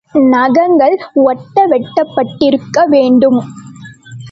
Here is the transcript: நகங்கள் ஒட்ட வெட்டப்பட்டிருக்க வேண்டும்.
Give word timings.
நகங்கள் 0.29 0.95
ஒட்ட 1.23 1.65
வெட்டப்பட்டிருக்க 1.67 2.85
வேண்டும். 2.87 3.39